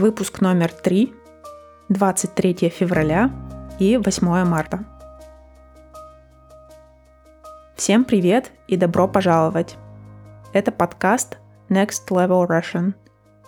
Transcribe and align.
выпуск 0.00 0.40
номер 0.40 0.72
3, 0.72 1.12
23 1.90 2.70
февраля 2.70 3.30
и 3.78 3.98
8 3.98 4.44
марта. 4.44 4.84
Всем 7.76 8.04
привет 8.04 8.50
и 8.66 8.78
добро 8.78 9.06
пожаловать! 9.06 9.76
Это 10.54 10.72
подкаст 10.72 11.36
Next 11.68 12.08
Level 12.08 12.48
Russian. 12.48 12.94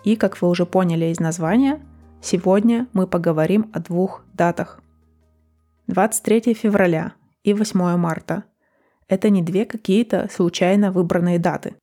И, 0.04 0.14
как 0.14 0.43
вы 0.43 0.49
уже 0.49 0.67
поняли 0.67 1.07
из 1.07 1.21
названия, 1.21 1.80
сегодня 2.21 2.87
мы 2.93 3.07
поговорим 3.07 3.71
о 3.73 3.80
двух 3.80 4.23
датах. 4.34 4.80
23 5.87 6.53
февраля 6.53 7.14
и 7.45 7.55
8 7.55 7.96
марта– 7.96 8.45
это 9.09 9.31
не 9.31 9.40
две 9.40 9.64
какие-то 9.64 10.29
случайно 10.31 10.93
выбранные 10.93 11.39
даты. 11.39 11.76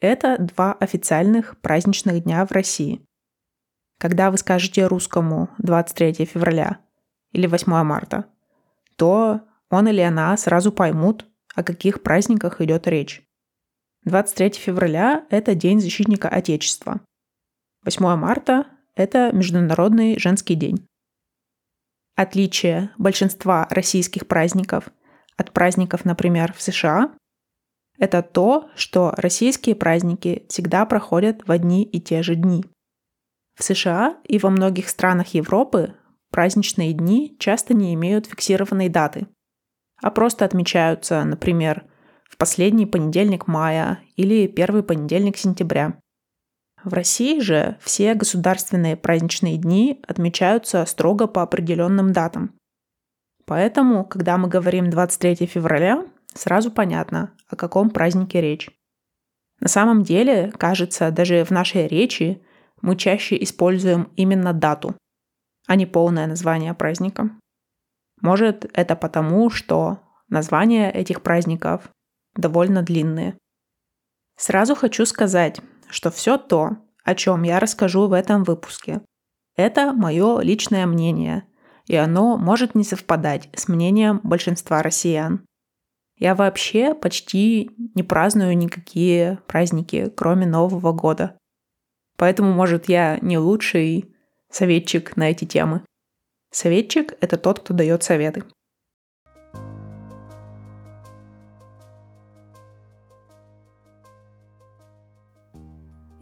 Это 0.00 0.38
два 0.38 0.72
официальных 0.72 1.60
праздничных 1.60 2.24
дня 2.24 2.46
в 2.46 2.52
России. 2.52 3.04
Когда 4.04 4.30
вы 4.30 4.36
скажете 4.36 4.86
русскому 4.86 5.48
23 5.56 6.26
февраля 6.26 6.76
или 7.32 7.46
8 7.46 7.72
марта, 7.84 8.26
то 8.96 9.40
он 9.70 9.88
или 9.88 10.02
она 10.02 10.36
сразу 10.36 10.72
поймут, 10.72 11.24
о 11.54 11.62
каких 11.62 12.02
праздниках 12.02 12.60
идет 12.60 12.86
речь. 12.86 13.22
23 14.04 14.60
февраля– 14.60 15.24
это 15.30 15.54
День 15.54 15.80
защитника 15.80 16.28
Отечества. 16.28 17.00
8 17.86 18.16
марта– 18.16 18.66
это 18.94 19.32
Международный 19.32 20.18
женский 20.18 20.54
день. 20.54 20.86
Отличие 22.14 22.90
большинства 22.98 23.66
российских 23.70 24.28
праздников 24.28 24.90
от 25.38 25.50
праздников, 25.52 26.04
например, 26.04 26.52
в 26.52 26.60
США 26.60 27.14
это 27.98 28.22
то, 28.22 28.68
что 28.76 29.14
российские 29.16 29.74
праздники 29.76 30.44
всегда 30.50 30.84
проходят 30.84 31.48
в 31.48 31.50
одни 31.50 31.84
и 31.84 32.02
те 32.02 32.22
же 32.22 32.34
дни. 32.34 32.66
В 33.54 33.62
США 33.62 34.16
и 34.24 34.38
во 34.38 34.50
многих 34.50 34.88
странах 34.88 35.34
Европы 35.34 35.94
праздничные 36.30 36.92
дни 36.92 37.36
часто 37.38 37.74
не 37.74 37.94
имеют 37.94 38.26
фиксированной 38.26 38.88
даты, 38.88 39.28
а 40.02 40.10
просто 40.10 40.44
отмечаются, 40.44 41.22
например, 41.24 41.84
в 42.28 42.36
последний 42.36 42.86
понедельник 42.86 43.46
мая 43.46 44.00
или 44.16 44.48
первый 44.48 44.82
понедельник 44.82 45.36
сентября. 45.36 45.98
В 46.82 46.92
России 46.92 47.40
же 47.40 47.78
все 47.80 48.14
государственные 48.14 48.96
праздничные 48.96 49.56
дни 49.56 50.02
отмечаются 50.06 50.84
строго 50.84 51.26
по 51.26 51.42
определенным 51.42 52.12
датам. 52.12 52.54
Поэтому, 53.46 54.04
когда 54.04 54.36
мы 54.36 54.48
говорим 54.48 54.90
23 54.90 55.46
февраля, 55.46 56.04
сразу 56.34 56.70
понятно, 56.70 57.32
о 57.48 57.56
каком 57.56 57.90
празднике 57.90 58.40
речь. 58.40 58.68
На 59.60 59.68
самом 59.68 60.02
деле, 60.02 60.52
кажется, 60.58 61.10
даже 61.10 61.44
в 61.44 61.50
нашей 61.50 61.86
речи 61.86 62.42
мы 62.84 62.96
чаще 62.96 63.42
используем 63.42 64.12
именно 64.14 64.52
дату, 64.52 64.94
а 65.66 65.74
не 65.74 65.86
полное 65.86 66.26
название 66.26 66.74
праздника. 66.74 67.30
Может, 68.20 68.70
это 68.74 68.94
потому, 68.94 69.48
что 69.48 70.00
названия 70.28 70.90
этих 70.90 71.22
праздников 71.22 71.88
довольно 72.36 72.82
длинные. 72.82 73.38
Сразу 74.36 74.74
хочу 74.74 75.06
сказать, 75.06 75.62
что 75.88 76.10
все 76.10 76.36
то, 76.36 76.76
о 77.04 77.14
чем 77.14 77.42
я 77.44 77.58
расскажу 77.58 78.06
в 78.06 78.12
этом 78.12 78.44
выпуске, 78.44 79.00
это 79.56 79.94
мое 79.94 80.40
личное 80.40 80.86
мнение, 80.86 81.44
и 81.86 81.96
оно 81.96 82.36
может 82.36 82.74
не 82.74 82.84
совпадать 82.84 83.48
с 83.54 83.66
мнением 83.66 84.20
большинства 84.22 84.82
россиян. 84.82 85.42
Я 86.18 86.34
вообще 86.34 86.94
почти 86.94 87.70
не 87.94 88.02
праздную 88.02 88.56
никакие 88.58 89.38
праздники, 89.46 90.12
кроме 90.14 90.46
Нового 90.46 90.92
года. 90.92 91.38
Поэтому, 92.16 92.52
может, 92.52 92.88
я 92.88 93.18
не 93.20 93.38
лучший 93.38 94.14
советчик 94.50 95.16
на 95.16 95.30
эти 95.30 95.44
темы. 95.44 95.82
Советчик— 96.50 97.14
это 97.20 97.36
тот, 97.36 97.60
кто 97.60 97.74
дает 97.74 98.02
советы. 98.02 98.44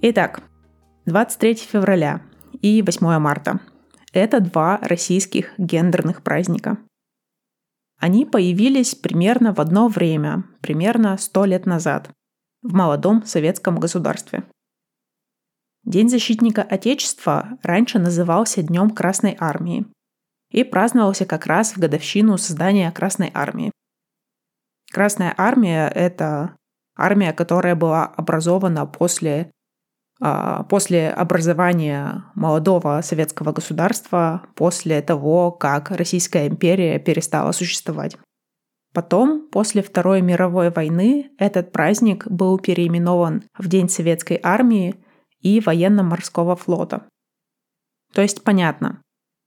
Итак, 0.01 0.43
23 1.07 1.55
февраля 1.57 2.23
и 2.61 2.83
8 2.83 3.19
марта– 3.19 3.61
это 4.13 4.41
два 4.41 4.79
российских 4.83 5.53
гендерных 5.59 6.23
праздника– 6.23 6.79
они 8.03 8.27
появились 8.27 8.97
примерно 8.97 9.55
в 9.55 9.61
одно 9.61 9.87
время, 9.87 10.43
примерно 10.61 11.17
сто 11.19 11.45
лет 11.45 11.67
назад, 11.67 12.11
в 12.61 12.75
молодом 12.75 13.25
советском 13.25 13.79
государстве. 13.79 14.43
День 15.85 16.09
защитника 16.09 16.63
Отечества 16.63 17.59
раньше 17.63 17.99
назывался 17.99 18.63
Днем 18.63 18.91
Красной 18.91 19.37
Армии 19.41 19.85
и 20.51 20.63
праздновался 20.63 21.27
как 21.27 21.47
раз 21.47 21.73
в 21.73 21.81
годовщину 21.81 22.39
создания 22.39 22.91
Красной 22.93 23.33
Армии. 23.35 23.73
Красная 24.93 25.35
Армия– 25.37 25.89
это 25.95 26.55
армия, 26.97 27.33
которая 27.33 27.75
была 27.75 28.05
образована 28.07 28.87
после 28.87 29.51
а, 30.21 30.63
после 30.65 31.11
образования 31.11 32.27
молодого 32.37 33.01
советского 33.03 33.51
государства, 33.51 34.43
после 34.55 35.03
того, 35.03 35.51
как 35.51 35.91
Российская 35.91 36.47
империя 36.47 37.01
перестала 37.01 37.51
существовать. 37.51 38.17
Потом, 38.95 39.49
после 39.51 39.83
Второй 39.83 40.21
мировой 40.21 40.71
войны, 40.71 41.33
этот 41.39 41.73
праздник 41.73 42.29
был 42.29 42.59
переименован 42.61 43.43
в 43.59 43.67
День 43.67 43.89
Советской 43.89 44.39
армии 44.41 44.95
и 45.43 45.61
Военно-морского 45.61 46.57
флота. 46.57 47.07
То 48.13 48.23
есть 48.23 48.43
понятно, 48.43 49.03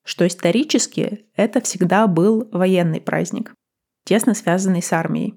что 0.05 0.27
исторически 0.27 1.25
это 1.35 1.61
всегда 1.61 2.07
был 2.07 2.47
военный 2.51 3.01
праздник, 3.01 3.53
тесно 4.05 4.33
связанный 4.33 4.81
с 4.81 4.93
армией. 4.93 5.35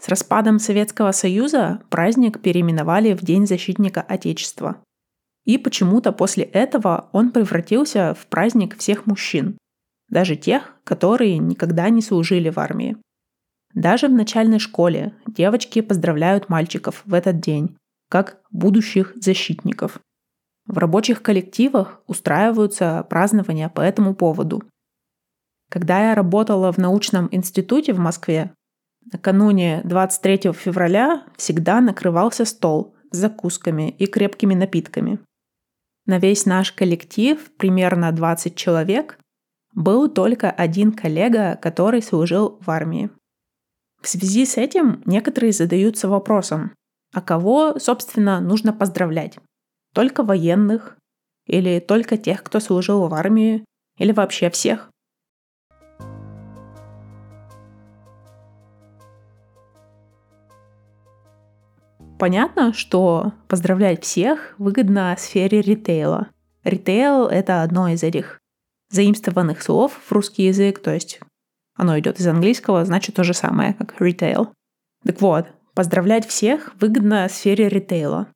С 0.00 0.08
распадом 0.08 0.58
Советского 0.58 1.12
Союза 1.12 1.82
праздник 1.90 2.40
переименовали 2.40 3.14
в 3.14 3.22
День 3.22 3.46
защитника 3.46 4.00
Отечества. 4.00 4.82
И 5.44 5.58
почему-то 5.58 6.12
после 6.12 6.44
этого 6.44 7.08
он 7.12 7.30
превратился 7.32 8.14
в 8.14 8.26
праздник 8.26 8.76
всех 8.78 9.06
мужчин, 9.06 9.58
даже 10.08 10.36
тех, 10.36 10.76
которые 10.84 11.38
никогда 11.38 11.88
не 11.88 12.02
служили 12.02 12.48
в 12.48 12.58
армии. 12.58 12.96
Даже 13.74 14.08
в 14.08 14.12
начальной 14.12 14.58
школе 14.58 15.14
девочки 15.26 15.80
поздравляют 15.80 16.48
мальчиков 16.48 17.02
в 17.04 17.14
этот 17.14 17.40
день, 17.40 17.76
как 18.12 18.42
будущих 18.50 19.14
защитников. 19.16 19.98
В 20.66 20.76
рабочих 20.76 21.22
коллективах 21.22 22.02
устраиваются 22.06 23.06
празднования 23.08 23.70
по 23.70 23.80
этому 23.80 24.14
поводу. 24.14 24.62
Когда 25.70 26.10
я 26.10 26.14
работала 26.14 26.70
в 26.72 26.76
научном 26.76 27.28
институте 27.30 27.94
в 27.94 27.98
Москве, 27.98 28.52
Накануне 29.10 29.80
23 29.84 30.52
февраля 30.52 31.24
всегда 31.38 31.80
накрывался 31.80 32.44
стол 32.44 32.94
с 33.12 33.16
закусками 33.16 33.88
и 33.88 34.06
крепкими 34.06 34.52
напитками. 34.54 35.18
На 36.04 36.18
весь 36.18 36.44
наш 36.44 36.70
коллектив, 36.70 37.50
примерно 37.56 38.12
20 38.12 38.54
человек, 38.54 39.18
был 39.74 40.10
только 40.10 40.50
один 40.50 40.92
коллега, 40.92 41.58
который 41.62 42.02
служил 42.02 42.58
в 42.60 42.70
армии. 42.70 43.08
В 44.02 44.08
связи 44.08 44.44
с 44.44 44.58
этим 44.58 45.02
некоторые 45.06 45.52
задаются 45.52 46.08
вопросом, 46.08 46.72
а 47.12 47.20
кого, 47.20 47.78
собственно, 47.78 48.40
нужно 48.40 48.72
поздравлять? 48.72 49.38
Только 49.94 50.22
военных? 50.22 50.96
Или 51.46 51.80
только 51.80 52.16
тех, 52.16 52.42
кто 52.42 52.60
служил 52.60 53.06
в 53.06 53.14
армии? 53.14 53.64
Или 53.98 54.12
вообще 54.12 54.48
всех? 54.48 54.88
Понятно, 62.18 62.72
что 62.72 63.32
поздравлять 63.48 64.04
всех 64.04 64.54
выгодно 64.56 65.14
в 65.16 65.20
сфере 65.20 65.60
ритейла. 65.60 66.28
Ритейл— 66.62 67.26
это 67.28 67.62
одно 67.62 67.88
из 67.88 68.04
этих 68.04 68.38
заимствованных 68.90 69.60
слов 69.60 69.92
в 70.06 70.12
русский 70.12 70.44
язык, 70.44 70.80
то 70.80 70.94
есть 70.94 71.20
оно 71.74 71.98
идет 71.98 72.20
из 72.20 72.26
английского, 72.28 72.84
значит 72.84 73.16
то 73.16 73.24
же 73.24 73.34
самое, 73.34 73.74
как 73.74 74.00
retail. 74.00 74.50
Так 75.04 75.20
вот, 75.20 75.48
поздравлять 75.74 76.26
всех 76.26 76.74
выгодно 76.80 77.28
в 77.28 77.32
сфере 77.32 77.68
ритейла. 77.68 78.28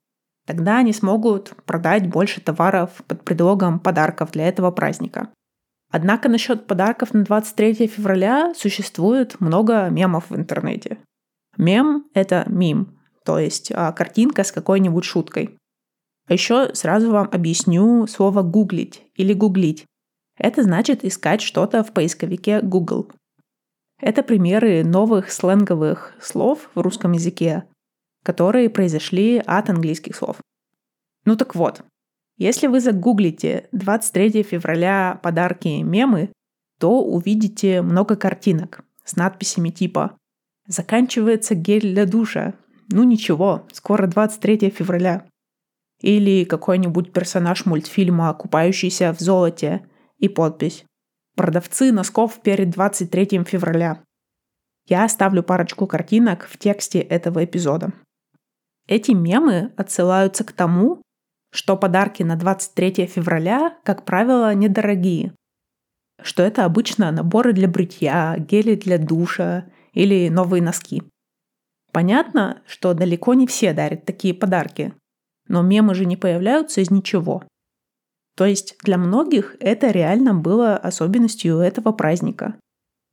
Тогда 0.45 0.77
они 0.77 0.93
смогут 0.93 1.53
продать 1.65 2.09
больше 2.09 2.41
товаров 2.41 2.91
под 3.07 3.23
предлогом 3.23 3.79
подарков 3.79 4.31
для 4.31 4.47
этого 4.47 4.71
праздника. 4.71 5.29
Однако 5.91 6.29
насчет 6.29 6.67
подарков 6.67 7.13
на 7.13 7.23
23 7.23 7.87
февраля 7.87 8.53
существует 8.55 9.39
много 9.39 9.89
мемов 9.89 10.29
в 10.29 10.35
интернете. 10.35 10.97
Мем— 11.57 12.05
это 12.13 12.43
мим, 12.47 12.99
то 13.23 13.39
есть 13.39 13.71
а, 13.73 13.91
картинка 13.91 14.43
с 14.43 14.51
какой-нибудь 14.51 15.03
шуткой. 15.03 15.57
А 16.27 16.33
еще 16.33 16.73
сразу 16.75 17.11
вам 17.11 17.29
объясню 17.31 18.05
слово 18.07 18.41
«гуглить» 18.41 19.03
или 19.15 19.33
«гуглить». 19.33 19.85
Это 20.37 20.61
значит 20.63 21.03
искать 21.03 21.41
что-то 21.41 21.83
в 21.83 21.93
поисковике 21.93 22.61
Google. 22.61 23.11
Это 23.99 24.21
примеры 24.21 24.83
новых 24.83 25.31
сленговых 25.31 26.13
слов 26.21 26.69
в 26.75 26.79
русском 26.79 27.13
языке, 27.13 27.63
которые 28.23 28.69
произошли 28.69 29.37
от 29.37 29.69
английских 29.69 30.15
слов. 30.15 30.37
Ну 31.25 31.35
так 31.35 31.55
вот, 31.55 31.83
Если 32.39 32.67
вы 32.67 32.81
загуглите 32.81 33.67
23 33.71 34.43
февраля 34.43 35.19
подарки 35.23 35.81
мемы, 35.81 36.31
то 36.79 37.03
увидите 37.03 37.81
много 37.81 38.15
картинок 38.15 38.81
с 39.03 39.15
надписями 39.15 39.69
типа 39.69 40.15
«Заканчивается 40.67 41.55
гель 41.55 41.93
для 41.93 42.05
душа», 42.05 42.53
«Ну 42.89 43.03
ничего, 43.03 43.65
скоро 43.73 44.05
23 44.05 44.69
февраля», 44.69 45.25
или 45.99 46.43
какой-нибудь 46.43 47.11
персонаж 47.11 47.65
мультфильма, 47.65 48.31
купающийся 48.35 49.13
в 49.13 49.19
золоте, 49.19 49.87
и 50.19 50.29
подпись 50.29 50.85
«Продавцы 51.37 51.93
носков 51.93 52.41
перед 52.41 52.71
23 52.71 53.43
февраля». 53.45 54.03
Я 54.87 55.05
оставлю 55.05 55.43
парочку 55.43 55.87
картинок 55.87 56.47
в 56.47 56.57
тексте 56.57 56.99
этого 56.99 57.45
эпизода. 57.45 57.93
Эти 58.87 59.11
мемы 59.11 59.71
отсылаются 59.77 60.43
к 60.43 60.51
тому, 60.51 61.01
что 61.51 61.77
подарки 61.77 62.23
на 62.23 62.37
23 62.37 63.05
февраля, 63.05 63.77
как 63.83 64.03
правило, 64.03 64.53
недорогие. 64.55 65.33
Что 66.21 66.41
это 66.41 66.65
обычно 66.65 67.11
наборы 67.11 67.53
для 67.53 67.67
бритья, 67.67 68.35
гели 68.37 68.75
для 68.75 68.97
душа 68.97 69.65
или 69.93 70.29
новые 70.29 70.63
носки. 70.63 71.03
Понятно, 71.91 72.61
что 72.65 72.93
далеко 72.93 73.35
не 73.35 73.45
все 73.45 73.73
дарят 73.73 74.05
такие 74.05 74.33
подарки, 74.33 74.93
но 75.47 75.61
мемы 75.61 75.93
же 75.93 76.05
не 76.05 76.17
появляются 76.17 76.81
из 76.81 76.89
ничего. 76.89 77.43
То 78.37 78.45
есть 78.45 78.75
для 78.83 78.99
многих 78.99 79.55
это 79.59 79.89
реально 79.89 80.35
было 80.35 80.77
особенностью 80.77 81.57
этого 81.57 81.91
праздника. 81.91 82.55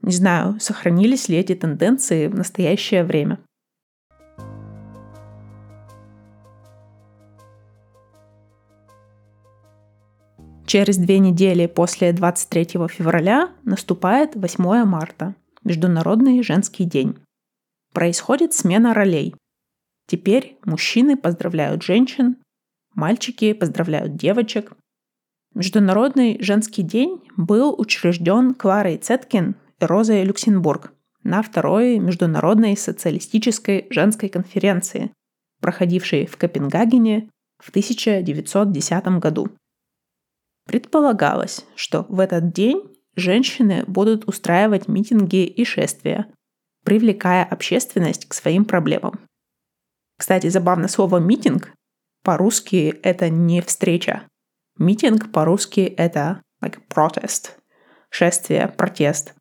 Не 0.02 0.12
знаю, 0.12 0.60
сохранились 0.60 1.30
ли 1.30 1.38
эти 1.38 1.54
тенденции 1.54 2.26
в 2.26 2.34
настоящее 2.34 3.04
время. 3.04 3.38
Через 10.66 10.98
две 10.98 11.18
недели 11.18 11.66
после 11.66 12.12
23 12.12 12.64
февраля 12.88 13.50
наступает 13.62 14.36
8 14.36 14.84
марта, 14.84 15.34
Международный 15.62 16.42
женский 16.42 16.84
день. 16.84 17.16
Происходит 17.94 18.52
смена 18.52 18.92
ролей. 18.92 19.34
Теперь 20.06 20.58
мужчины 20.66 21.16
поздравляют 21.16 21.82
женщин, 21.82 22.36
мальчики 22.94 23.54
поздравляют 23.54 24.16
девочек. 24.16 24.76
Международный 25.54 26.36
женский 26.42 26.82
день 26.82 27.22
был 27.36 27.74
учрежден 27.78 28.54
Кларой 28.54 28.96
Цеткин 28.96 29.54
и 29.80 29.84
Розой 29.84 30.24
Люксембург 30.24 30.92
на 31.22 31.42
второй 31.42 31.98
Международной 32.00 32.76
социалистической 32.76 33.86
женской 33.90 34.28
конференции, 34.28 35.12
проходившей 35.60 36.26
в 36.26 36.36
Копенгагене 36.36 37.30
в 37.58 37.70
1910 37.70 39.06
году. 39.20 39.48
Предполагалось, 40.66 41.64
что 41.76 42.04
в 42.08 42.18
этот 42.18 42.52
день 42.52 42.82
женщины 43.14 43.84
будут 43.86 44.26
устраивать 44.26 44.88
митинги 44.88 45.44
и 45.44 45.64
шествия, 45.64 46.26
привлекая 46.84 47.44
общественность 47.44 48.26
к 48.26 48.34
своим 48.34 48.64
проблемам. 48.64 49.20
Кстати, 50.18 50.48
забавно 50.48 50.88
слово 50.88 51.18
«митинг» 51.18 51.72
по-русски 52.24 52.98
это 53.02 53.28
не 53.28 53.60
встреча. 53.60 54.26
Митинг 54.78 55.30
по-русски 55.30 55.80
это 55.80 56.42
like 56.62 56.78
protest, 56.88 57.52
шествие, 58.10 58.68
протест. 58.68 59.34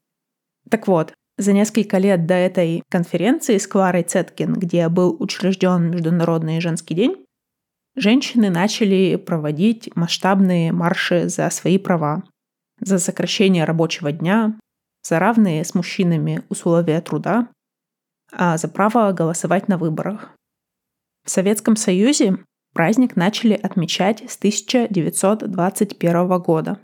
Так 0.70 0.88
вот, 0.88 1.14
за 1.38 1.54
несколько 1.54 1.98
лет 1.98 2.28
до 2.28 2.36
этой 2.36 2.84
конференции 2.90 3.58
с 3.58 3.68
Кларой 3.68 4.04
Цеткин, 4.04 4.54
где 4.54 4.88
был 4.90 5.16
учрежден 5.20 5.90
Международный 5.90 6.62
женский 6.62 6.94
день, 6.94 7.26
женщины 7.96 8.50
начали 8.50 9.16
проводить 9.16 9.90
масштабные 9.96 10.72
марши 10.72 11.30
за 11.30 11.50
свои 11.50 11.80
права, 11.80 12.24
за 12.80 13.00
сокращение 13.00 13.66
рабочего 13.66 14.12
дня, 14.12 14.60
за 15.02 15.20
равные 15.20 15.66
с 15.66 15.74
мужчинами 15.74 16.44
условия 16.50 17.02
труда, 17.02 17.50
а 18.32 18.58
за 18.58 18.68
право 18.68 19.12
голосовать 19.12 19.68
на 19.68 19.78
выборах. 19.78 20.36
В 21.26 21.30
Советском 21.30 21.76
Союзе 21.76 22.38
праздник 22.74 23.16
начали 23.16 23.54
отмечать 23.54 24.24
с 24.30 24.38
1921 24.38 26.28
года. 26.40 26.80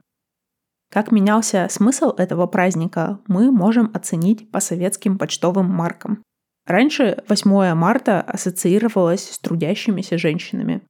Как 0.91 1.11
менялся 1.11 1.67
смысл 1.69 2.11
этого 2.17 2.47
праздника, 2.47 3.19
мы 3.27 3.51
можем 3.51 3.91
оценить 3.93 4.51
по 4.51 4.59
советским 4.59 5.17
почтовым 5.17 5.65
маркам. 5.65 6.23
Раньше 6.65 7.23
8 7.27 7.73
марта 7.73 8.21
ассоциировалось 8.21 9.29
с 9.29 9.39
трудящимися 9.39 10.17
женщинами, 10.17 10.81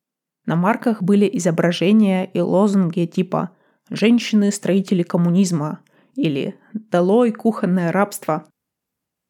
на 0.49 0.55
марках 0.55 1.03
были 1.03 1.29
изображения 1.33 2.25
и 2.25 2.39
лозунги 2.39 3.05
типа 3.05 3.51
«Женщины-строители 3.91 5.03
коммунизма» 5.03 5.81
или 6.15 6.55
«Долой 6.73 7.31
кухонное 7.31 7.91
рабство». 7.91 8.45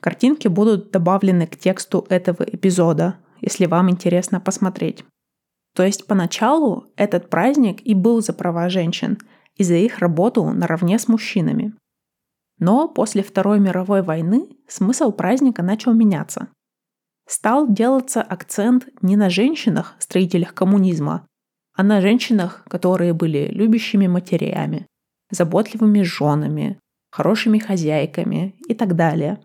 Картинки 0.02 0.48
будут 0.48 0.92
добавлены 0.92 1.46
к 1.46 1.58
тексту 1.58 2.06
этого 2.08 2.44
эпизода, 2.44 3.18
если 3.42 3.66
вам 3.66 3.90
интересно 3.90 4.40
посмотреть. 4.40 5.04
То 5.76 5.84
есть 5.84 6.08
поначалу 6.08 6.88
этот 6.96 7.30
праздник 7.30 7.82
и 7.86 7.94
был 7.94 8.22
за 8.22 8.34
права 8.34 8.70
женщин 8.70 9.18
и 9.56 9.64
за 9.64 9.76
их 9.76 10.00
работу 10.00 10.50
наравне 10.52 11.00
с 11.00 11.08
мужчинами. 11.08 11.74
Но 12.60 12.88
после 12.88 13.24
Второй 13.24 13.60
мировой 13.60 14.02
войны 14.02 14.50
смысл 14.68 15.12
праздника 15.12 15.64
начал 15.64 15.94
меняться 15.94 16.50
стал 17.30 17.72
делаться 17.72 18.24
акцент 18.24 18.88
не 19.04 19.16
на 19.16 19.30
женщинах, 19.30 19.96
строителях 20.00 20.56
коммунизма, 20.56 21.28
а 21.76 21.84
на 21.84 22.02
женщинах, 22.02 22.64
которые 22.68 23.14
были 23.14 23.50
любящими 23.52 24.08
матерями, 24.08 24.88
заботливыми 25.30 26.02
женами, 26.02 26.80
хорошими 27.12 27.60
хозяйками 27.60 28.56
и 28.68 28.74
так 28.74 28.96
далее. 28.96 29.40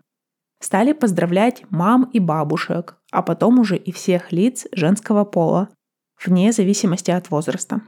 Стали 0.59 0.93
поздравлять 0.93 1.63
мам 1.69 2.09
и 2.11 2.19
бабушек, 2.19 2.97
а 3.11 3.21
потом 3.21 3.59
уже 3.59 3.77
и 3.77 3.91
всех 3.91 4.31
лиц 4.31 4.65
женского 4.71 5.23
пола, 5.23 5.69
вне 6.25 6.51
зависимости 6.51 7.11
от 7.11 7.29
возраста. 7.29 7.81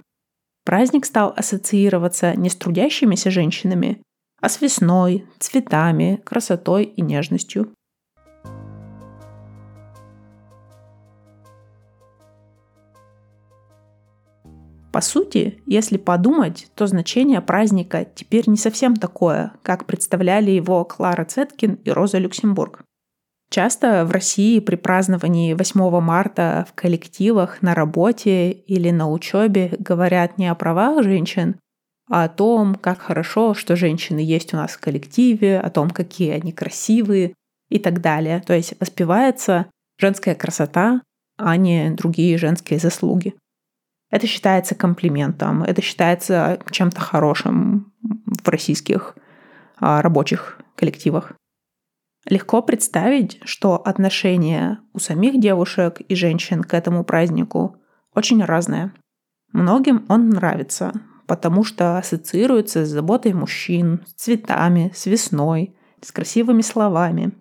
Праздник 0.66 1.06
стал 1.06 1.34
ассоциироваться 1.36 2.36
не 2.36 2.50
с 2.50 2.56
трудящимися 2.56 3.32
женщинами, 3.32 4.02
а 4.42 4.50
с 4.50 4.62
весной, 4.62 5.26
цветами, 5.40 6.22
красотой 6.24 6.84
и 6.84 7.02
нежностью. 7.02 7.74
По 14.92 15.02
сути, 15.02 15.62
если 15.68 15.98
подумать, 15.98 16.70
то 16.74 16.88
значение 16.88 17.40
праздника 17.40 18.08
теперь 18.16 18.50
не 18.50 18.58
совсем 18.58 18.96
такое, 18.96 19.54
как 19.62 19.86
представляли 19.86 20.50
его 20.50 20.84
Клара 20.86 21.24
Цеткин 21.24 21.76
и 21.84 21.92
Роза 21.92 22.18
Люксембург. 22.18 22.84
Часто 23.50 24.06
в 24.06 24.12
России 24.12 24.60
при 24.60 24.76
праздновании 24.76 25.54
8 25.54 26.00
марта 26.02 26.66
в 26.70 26.74
коллективах, 26.74 27.62
на 27.62 27.74
работе 27.74 28.52
или 28.52 28.92
на 28.92 29.10
учебе 29.10 29.74
говорят 29.80 30.38
не 30.38 30.48
о 30.48 30.56
правах 30.56 31.04
женщин, 31.04 31.56
а 32.10 32.26
о 32.26 32.30
том, 32.30 32.76
как 32.76 33.00
хорошо, 33.00 33.54
что 33.54 33.76
женщины 33.76 34.20
есть 34.20 34.54
у 34.54 34.58
нас 34.58 34.72
в 34.72 34.80
коллективе, 34.80 35.60
о 35.60 35.70
том, 35.70 35.90
какие 35.90 36.32
они 36.32 36.52
красивые 36.52 37.34
и 37.70 37.80
так 37.80 38.02
далее. 38.02 38.44
То 38.46 38.54
есть 38.54 38.74
воспевается 38.80 39.68
женская 39.98 40.36
красота, 40.36 41.02
а 41.38 41.56
не 41.56 41.92
другие 41.92 42.38
женские 42.38 42.80
заслуги. 42.80 43.34
Это 44.10 44.26
считается 44.26 44.74
комплиментом, 44.76 45.64
это 45.64 45.82
считается 45.82 46.60
чем-то 46.72 47.00
хорошим 47.00 47.94
в 48.26 48.48
российских 48.48 49.16
а, 49.80 50.02
рабочих 50.02 50.60
коллективах. 50.76 51.34
Легко 52.30 52.62
представить, 52.62 53.40
что 53.46 53.76
отношение 53.76 54.80
у 54.94 55.00
самих 55.00 55.40
девушек 55.40 56.02
и 56.02 56.14
женщин 56.14 56.62
к 56.62 56.74
этому 56.74 57.06
празднику 57.06 57.78
очень 58.14 58.44
разное. 58.44 58.94
Многим 59.54 60.06
он 60.10 60.30
нравится, 60.30 60.92
потому 61.26 61.64
что 61.64 61.98
ассоциируется 61.98 62.86
с 62.86 62.90
заботой 62.90 63.34
мужчин, 63.34 64.04
с 64.08 64.24
цветами, 64.24 64.92
с 64.94 65.06
весной, 65.06 65.74
с 66.02 66.12
красивыми 66.12 66.62
словами. 66.62 67.32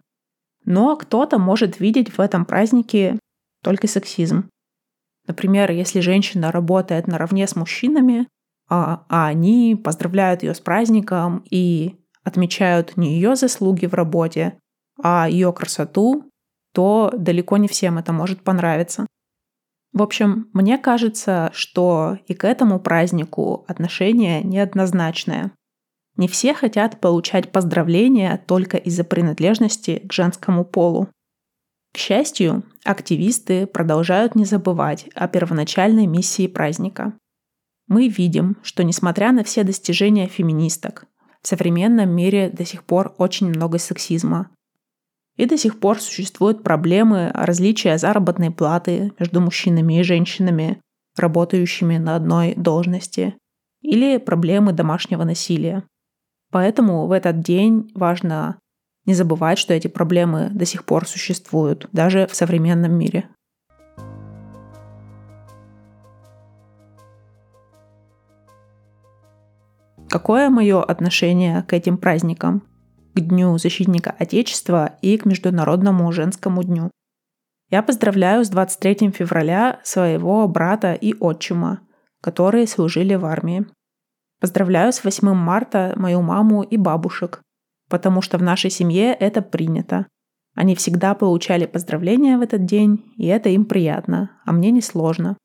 Но 0.65 0.95
кто-то 0.97 1.39
может 1.39 1.81
видеть 1.81 2.17
в 2.17 2.21
этом 2.21 2.45
празднике 2.45 3.19
только 3.65 3.89
сексизм. 3.89 4.49
Например, 5.27 5.73
если 5.73 5.99
женщина 5.99 6.53
работает 6.53 7.09
наравне 7.09 7.49
с 7.49 7.57
мужчинами, 7.57 8.29
а, 8.69 9.05
а 9.09 9.27
они 9.27 9.81
поздравляют 9.83 10.45
ее 10.45 10.55
с 10.55 10.61
праздником 10.61 11.45
и 11.51 11.97
отмечают 12.23 12.97
не 12.97 13.15
ее 13.15 13.35
заслуги 13.35 13.87
в 13.87 13.95
работе, 13.95 14.59
а 15.03 15.29
ее 15.29 15.53
красоту, 15.53 16.31
то 16.73 17.13
далеко 17.17 17.57
не 17.57 17.69
всем 17.69 17.99
это 17.99 18.13
может 18.13 18.43
понравиться. 18.43 19.07
В 19.93 20.03
общем, 20.03 20.51
мне 20.53 20.77
кажется, 20.77 21.51
что 21.55 22.19
и 22.27 22.35
к 22.35 22.45
этому 22.45 22.79
празднику 22.79 23.65
отношение 23.67 24.43
неоднозначное. 24.43 25.53
Не 26.17 26.29
все 26.29 26.55
хотят 26.55 27.01
получать 27.01 27.53
поздравления 27.53 28.43
только 28.47 28.77
из-за 28.77 29.05
принадлежности 29.05 30.03
к 30.07 30.13
женскому 30.13 30.65
полу. 30.65 31.09
К 31.93 31.99
счастью, 31.99 32.63
активисты 32.85 33.67
продолжают 33.67 34.35
не 34.35 34.45
забывать 34.45 35.09
о 35.15 35.29
первоначальной 35.29 36.07
миссии 36.07 36.47
праздника. 36.47 37.15
мы 37.89 38.09
видим, 38.09 38.57
что 38.63 38.83
несмотря 38.85 39.33
на 39.33 39.45
все 39.45 39.65
достижения 39.65 40.27
феминисток, 40.27 41.07
в 41.41 41.49
современном 41.49 42.11
мире 42.11 42.51
до 42.51 42.67
сих 42.67 42.85
пор 42.85 43.15
очень 43.17 43.49
много 43.49 43.79
сексизма. 43.79 44.51
И 45.37 45.47
до 45.47 45.59
сих 45.59 45.79
пор 45.81 46.01
существуют 46.01 46.63
проблемы 46.63 47.31
различия 47.35 47.99
заработной 47.99 48.51
платы 48.51 49.13
между 49.19 49.41
мужчинами 49.41 50.01
и 50.01 50.03
женщинами, 50.03 50.81
работающими 51.17 51.99
на 51.99 52.17
одной 52.17 52.55
должности, 52.55 53.35
или 53.83 54.19
проблемы 54.19 54.73
домашнего 54.73 55.25
насилия. 55.25 55.85
Поэтому 56.51 57.07
в 57.07 57.13
этот 57.13 57.41
день 57.41 57.91
важно 57.95 58.59
не 59.05 59.15
забывать, 59.15 59.59
что 59.59 59.75
эти 59.75 59.89
проблемы 59.89 60.51
до 60.53 60.65
сих 60.65 60.85
пор 60.85 61.07
существуют, 61.07 61.89
даже 61.93 62.27
в 62.27 62.35
современном 62.35 62.99
мире. 62.99 63.29
Какое 70.09 70.51
мое 70.51 70.83
отношение 70.83 71.63
к 71.63 71.73
этим 71.73 71.99
праздникам? 71.99 72.63
К 73.17 73.21
Дню 73.21 73.57
защитника 73.57 74.15
Отечества 74.19 74.99
и 75.01 75.17
к 75.17 75.25
Международному 75.25 76.13
женскому 76.13 76.63
дню. 76.63 76.91
Я 77.71 77.83
поздравляю 77.83 78.45
с 78.45 78.51
23 78.51 79.11
февраля 79.11 79.81
своего 79.85 80.47
брата 80.47 80.93
и 80.93 81.15
отчима, 81.15 81.81
которые 82.21 82.67
служили 82.67 83.15
в 83.15 83.25
армии. 83.25 83.65
Поздравляю 84.39 84.93
с 84.93 85.03
8 85.03 85.33
марта 85.33 85.95
мою 85.97 86.21
маму 86.21 86.63
и 86.63 86.77
бабушек, 86.77 87.41
потому 87.89 88.21
что 88.21 88.37
в 88.37 88.43
нашей 88.43 88.69
семье 88.69 89.15
это 89.15 89.41
принято. 89.41 90.09
Они 90.55 90.75
всегда 90.75 91.15
получали 91.15 91.65
поздравления 91.65 92.37
в 92.37 92.43
этот 92.43 92.67
день, 92.67 93.15
и 93.17 93.29
это 93.29 93.49
им 93.49 93.65
приятно, 93.65 94.31
а 94.45 94.53
мне 94.53 94.71
не 94.71 94.83
сложно. 94.83 95.39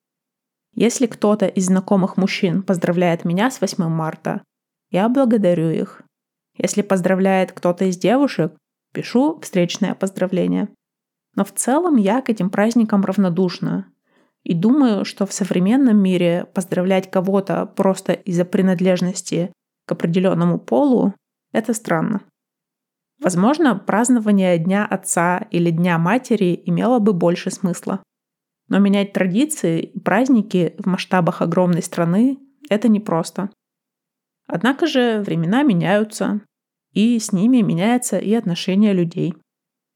Если 0.76 1.06
кто-то 1.06 1.48
из 1.48 1.68
знакомых 1.68 2.18
мужчин 2.18 2.64
поздравляет 2.64 3.24
меня 3.24 3.50
с 3.50 3.62
8 3.62 3.88
марта, 3.88 4.42
я 4.90 5.08
благодарю 5.08 5.70
их. 5.70 6.04
Если 6.58 6.82
поздравляет 6.82 7.52
кто-то 7.52 7.86
из 7.86 7.98
девушек, 7.98 8.54
пишу 8.94 9.40
встречное 9.40 9.96
поздравление. 9.96 10.70
Но 11.36 11.46
в 11.46 11.52
целом 11.54 11.96
я 11.96 12.22
к 12.22 12.30
этим 12.30 12.50
праздникам 12.50 13.06
равнодушна. 13.06 13.88
И 14.44 14.54
думаю, 14.54 15.06
что 15.06 15.26
в 15.26 15.34
современном 15.34 16.02
мире 16.02 16.48
поздравлять 16.54 17.10
кого-то 17.10 17.66
просто 17.66 18.14
из-за 18.14 18.44
принадлежности 18.44 19.54
к 19.86 19.92
определенному 19.92 20.60
полу– 20.60 21.14
это 21.54 21.74
странно. 21.74 22.22
Возможно, 23.22 23.76
празднование 23.76 24.58
Дня 24.58 24.86
Отца 24.86 25.48
или 25.52 25.70
Дня 25.70 26.00
Матери 26.00 26.62
имело 26.66 26.98
бы 26.98 27.14
больше 27.14 27.52
смысла. 27.52 28.02
Но 28.68 28.80
менять 28.80 29.14
традиции 29.14 29.82
и 29.82 30.00
праздники 30.00 30.76
в 30.80 30.88
масштабах 30.88 31.42
огромной 31.42 31.84
страны– 31.84 32.40
это 32.70 32.88
непросто. 32.88 33.52
Однако 34.52 34.86
же 34.86 35.22
времена 35.22 35.64
меняются, 35.64 36.42
и 36.94 37.18
с 37.18 37.32
ними 37.32 37.62
меняется 37.62 38.18
и 38.18 38.34
отношение 38.34 38.94
людей. 38.94 39.34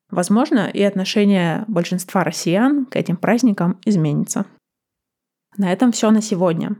Возможно, 0.10 0.68
и 0.68 0.82
отношение 0.82 1.66
большинства 1.68 2.24
россиян 2.24 2.86
к 2.86 2.96
этим 2.96 3.18
праздникам 3.18 3.80
изменится. 3.86 4.46
На 5.58 5.72
этом 5.72 5.92
все 5.92 6.10
на 6.10 6.22
сегодня. 6.22 6.78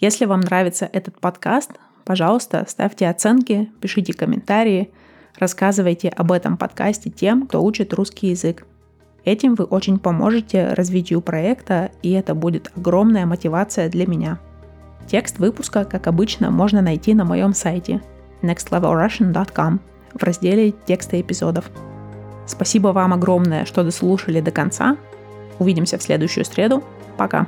Если 0.00 0.26
вам 0.26 0.40
нравится 0.40 0.88
этот 0.92 1.20
подкаст, 1.20 1.72
пожалуйста, 2.04 2.64
ставьте 2.68 3.08
оценки, 3.08 3.70
пишите 3.80 4.14
комментарии– 4.14 4.90
Рассказывайте 5.38 6.08
об 6.08 6.32
этом 6.32 6.56
подкасте 6.56 7.10
тем, 7.10 7.46
кто 7.46 7.62
учит 7.62 7.94
русский 7.94 8.28
язык. 8.28 8.66
Этим 9.24 9.54
вы 9.54 9.64
очень 9.64 10.00
поможете 10.00 10.72
развитию 10.72 11.20
проекта, 11.20 11.92
и 12.02 12.10
это 12.10 12.34
будет 12.34 12.72
огромная 12.74 13.24
мотивация 13.24 13.88
для 13.88 14.06
меня. 14.06 14.40
Текст 15.06 15.38
выпуска, 15.38 15.84
как 15.84 16.06
обычно, 16.06 16.50
можно 16.50 16.82
найти 16.82 17.14
на 17.14 17.24
моем 17.24 17.54
сайте 17.54 18.00
nextlevelrussian.com 18.42 19.80
в 20.14 20.22
разделе 20.22 20.72
текста 20.86 21.20
эпизодов. 21.20 21.70
Спасибо 22.46 22.88
вам 22.88 23.12
огромное, 23.12 23.64
что 23.64 23.84
дослушали 23.84 24.40
до 24.40 24.50
конца. 24.50 24.96
Увидимся 25.58 25.98
в 25.98 26.02
следующую 26.02 26.44
среду. 26.44 26.82
Пока! 27.16 27.46